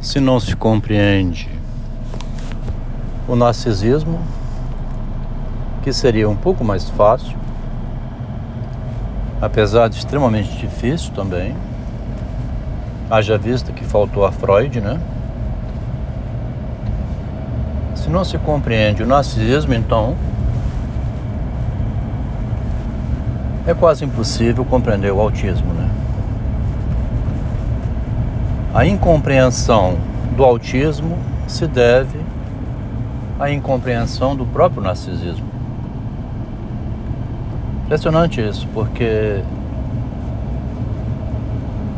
[0.00, 1.48] se não se compreende
[3.28, 4.18] o narcisismo,
[5.82, 7.36] que seria um pouco mais fácil,
[9.40, 11.54] apesar de extremamente difícil também,
[13.10, 15.00] haja vista que faltou a Freud, né?
[17.94, 20.16] Se não se compreende o narcisismo, então
[23.66, 25.79] é quase impossível compreender o autismo, né?
[28.72, 29.96] A incompreensão
[30.36, 31.18] do autismo
[31.48, 32.20] se deve
[33.38, 35.46] à incompreensão do próprio narcisismo.
[37.84, 39.42] Impressionante isso, porque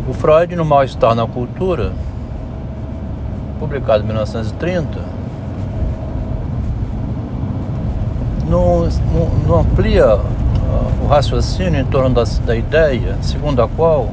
[0.09, 1.93] o Freud, no Mal-Estar na Cultura,
[3.60, 4.98] publicado em 1930,
[8.48, 10.18] não, não, não amplia
[11.02, 14.09] o raciocínio em torno da, da ideia segundo a qual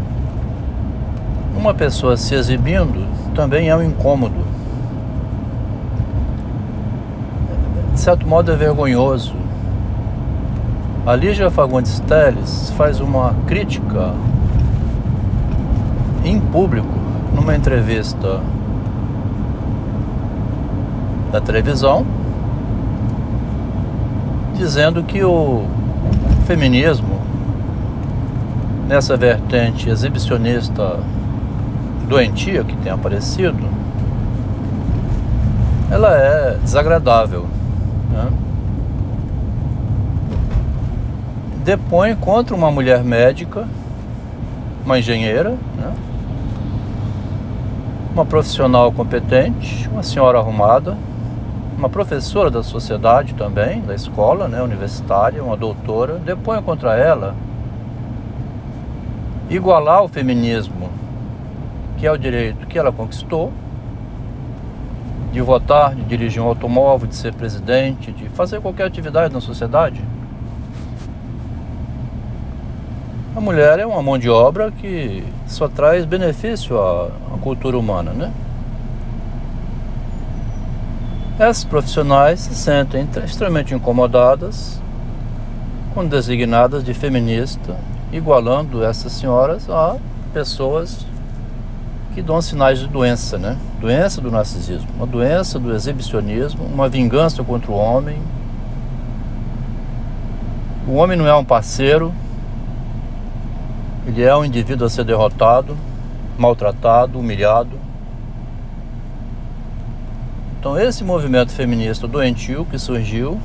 [1.60, 3.06] uma pessoa se exibindo
[3.36, 4.46] também é um incômodo.
[7.94, 9.36] De certo modo é vergonhoso.
[11.06, 14.14] A Lígia Fagundes Teles faz uma crítica
[16.24, 16.98] em público
[17.36, 18.40] numa entrevista
[21.32, 22.06] da televisão
[24.56, 25.66] dizendo que o
[26.46, 27.20] feminismo
[28.88, 31.00] nessa vertente exibicionista
[32.10, 33.70] doentia que tem aparecido,
[35.92, 37.46] ela é desagradável.
[38.12, 38.32] Né?
[41.64, 43.68] Depõe contra uma mulher médica,
[44.84, 45.94] uma engenheira, né?
[48.12, 50.98] uma profissional competente, uma senhora arrumada,
[51.78, 57.36] uma professora da sociedade também, da escola né, universitária, uma doutora, depõe contra ela
[59.50, 60.90] igualar o feminismo
[62.00, 63.52] que é o direito que ela conquistou
[65.32, 70.02] de votar, de dirigir um automóvel, de ser presidente, de fazer qualquer atividade na sociedade.
[73.36, 78.12] A mulher é uma mão de obra que só traz benefício à, à cultura humana,
[78.12, 78.32] né?
[81.38, 84.82] Essas profissionais se sentem extremamente incomodadas
[85.94, 87.78] quando designadas de feminista,
[88.12, 89.96] igualando essas senhoras a
[90.34, 91.06] pessoas
[92.20, 93.58] que dão sinais de doença, né?
[93.80, 98.18] Doença do narcisismo, uma doença do exibicionismo, uma vingança contra o homem.
[100.86, 102.14] O homem não é um parceiro,
[104.06, 105.78] ele é um indivíduo a ser derrotado,
[106.38, 107.80] maltratado, humilhado.
[110.60, 113.40] Então esse movimento feminista doentio que surgiu,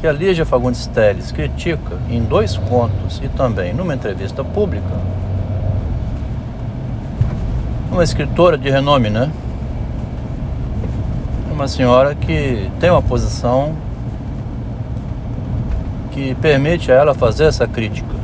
[0.00, 4.98] que a Lígia Fagundes Telles critica em dois contos e também numa entrevista pública,
[7.98, 9.28] uma escritora de renome, né?
[11.50, 13.74] Uma senhora que tem uma posição
[16.12, 18.14] que permite a ela fazer essa crítica.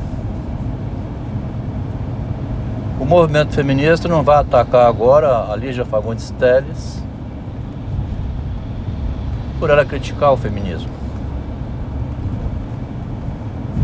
[3.01, 7.03] O movimento feminista não vai atacar agora a Lígia Fagundes Telles
[9.59, 10.91] por ela criticar o feminismo.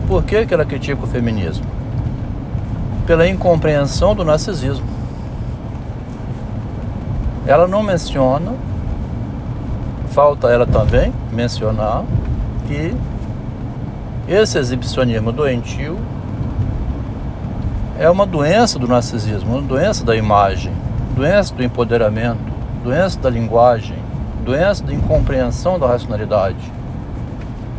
[0.06, 1.66] Por que, que ela critica o feminismo?
[3.08, 4.99] Pela incompreensão do narcisismo
[7.50, 8.52] ela não menciona,
[10.10, 12.04] falta ela também mencionar
[12.68, 12.94] que
[14.28, 15.98] esse exibicionismo doentio
[17.98, 20.72] é uma doença do narcisismo, uma doença da imagem,
[21.16, 22.38] doença do empoderamento,
[22.84, 23.98] doença da linguagem,
[24.44, 26.72] doença da incompreensão da racionalidade.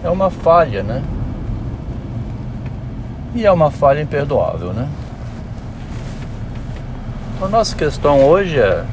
[0.03, 1.01] É uma falha, né?
[3.33, 4.89] E é uma falha imperdoável, né?
[7.41, 8.83] A nossa questão hoje é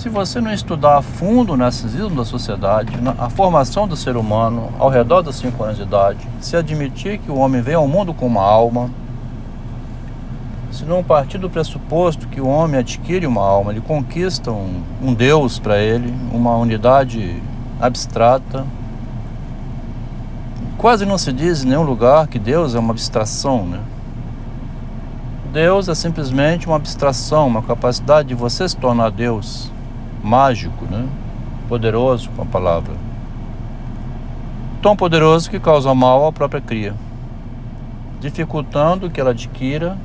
[0.00, 4.72] se você não estudar a fundo o narcisismo da sociedade, a formação do ser humano
[4.78, 8.14] ao redor dos 5 anos de idade, se admitir que o homem vem ao mundo
[8.14, 8.88] com uma alma,
[10.72, 15.12] se não partir do pressuposto que o homem adquire uma alma, ele conquista um, um
[15.12, 17.42] Deus para ele, uma unidade
[17.78, 18.64] abstrata.
[20.78, 23.80] Quase não se diz em nenhum lugar que Deus é uma abstração, né?
[25.52, 29.70] Deus é simplesmente uma abstração, uma capacidade de você se tornar Deus
[30.22, 31.08] mágico, né?
[31.68, 32.94] poderoso com a palavra.
[34.82, 36.94] Tão poderoso que causa mal à própria cria,
[38.20, 39.96] dificultando que ela adquira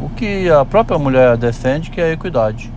[0.00, 2.70] o que a própria mulher defende, que é a equidade.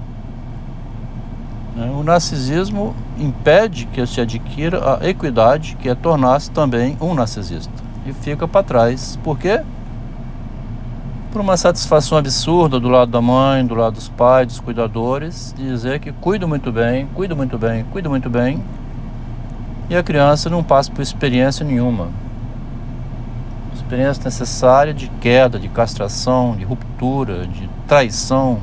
[1.75, 1.92] Né?
[1.94, 7.74] O narcisismo impede que se adquira a equidade, que é tornar-se também um narcisista.
[8.06, 9.19] E fica para trás.
[9.24, 9.62] Por quê?
[11.38, 15.68] Por uma satisfação absurda do lado da mãe, do lado dos pais, dos cuidadores, de
[15.68, 18.60] dizer que cuido muito bem, cuido muito bem, cuido muito bem,
[19.88, 22.07] e a criança não passa por experiência nenhuma.
[23.72, 28.57] Experiência necessária de queda, de castração, de ruptura, de traição.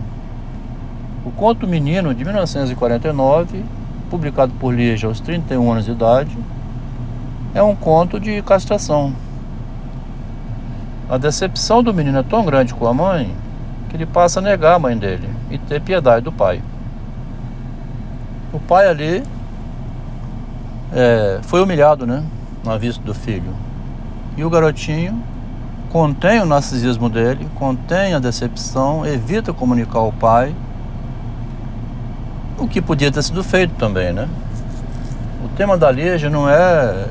[1.25, 3.65] O conto Menino de 1949,
[4.11, 6.37] publicado por Lígia aos 31 anos de idade,
[7.55, 9.15] é um conto de castração.
[11.09, 13.35] A decepção do menino é tão grande com a mãe
[13.89, 16.62] que ele passa a negar a mãe dele e ter piedade do pai.
[18.53, 19.23] O pai ali
[20.93, 22.25] é, foi humilhado, né?
[22.65, 23.53] Na vista do filho.
[24.37, 25.23] E o garotinho
[25.91, 30.55] contém o narcisismo dele, contém a decepção, evita comunicar ao pai,
[32.59, 34.29] o que podia ter sido feito também, né?
[35.45, 37.06] O tema da Lígia não é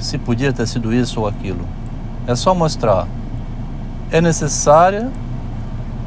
[0.00, 1.66] se podia ter sido isso ou aquilo.
[2.26, 3.06] É só mostrar.
[4.10, 5.10] É necessária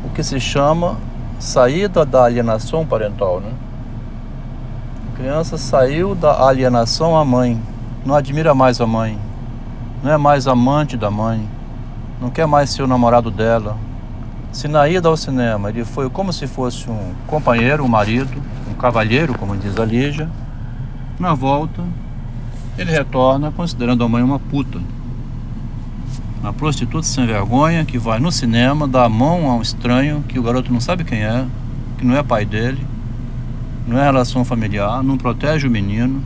[0.03, 0.98] o que se chama
[1.39, 3.51] saída da alienação parental, né?
[5.21, 7.62] criança saiu da alienação à mãe,
[8.03, 9.19] não admira mais a mãe,
[10.03, 11.48] não é mais amante da mãe,
[12.19, 13.77] não quer mais ser o namorado dela.
[14.51, 18.74] Se na ida ao cinema ele foi como se fosse um companheiro, um marido, um
[18.74, 20.27] cavalheiro, como diz a Lígia,
[21.19, 21.83] na volta
[22.75, 24.80] ele retorna considerando a mãe uma puta.
[26.42, 30.40] Uma prostituta sem vergonha que vai no cinema, dá a mão a um estranho que
[30.40, 31.46] o garoto não sabe quem é,
[32.00, 32.84] que não é pai dele,
[33.88, 36.24] não é relação familiar, não protege o menino.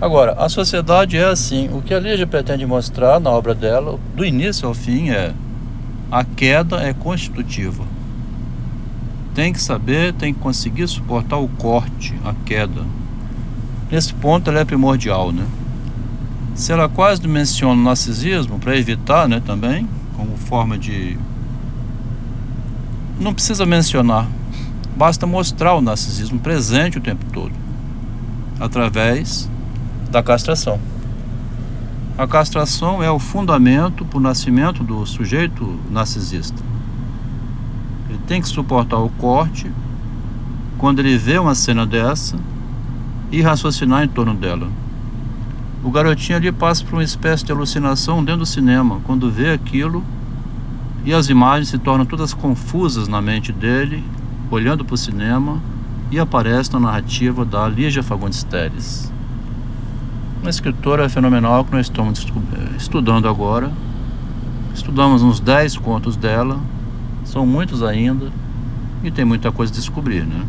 [0.00, 1.68] Agora, a sociedade é assim.
[1.72, 5.32] O que a Lígia pretende mostrar na obra dela, do início ao fim, é
[6.12, 7.84] a queda é constitutiva.
[9.34, 12.82] Tem que saber, tem que conseguir suportar o corte, a queda.
[13.90, 15.44] Nesse ponto ela é primordial, né?
[16.54, 21.18] Se ela quase menciona o narcisismo para evitar, né, também, como forma de
[23.18, 24.28] não precisa mencionar,
[24.96, 27.52] Basta mostrar o narcisismo presente o tempo todo,
[28.60, 29.50] através
[30.08, 30.78] da castração.
[32.16, 36.62] A castração é o fundamento para o nascimento do sujeito narcisista.
[38.08, 39.68] Ele tem que suportar o corte
[40.78, 42.36] quando ele vê uma cena dessa
[43.32, 44.68] e raciocinar em torno dela.
[45.84, 50.02] O garotinho ali passa por uma espécie de alucinação dentro do cinema, quando vê aquilo
[51.04, 54.02] e as imagens se tornam todas confusas na mente dele
[54.50, 55.60] olhando para o cinema
[56.10, 59.12] e aparece na narrativa da Lígia Fagundes Teres.
[60.40, 62.26] Uma escritora fenomenal que nós estamos
[62.78, 63.70] estudando agora.
[64.74, 66.58] Estudamos uns 10 contos dela,
[67.24, 68.32] são muitos ainda,
[69.02, 70.42] e tem muita coisa a descobrir, né?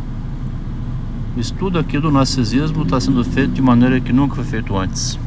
[1.36, 5.20] O estudo aqui do narcisismo está sendo feito de maneira que nunca foi feito antes.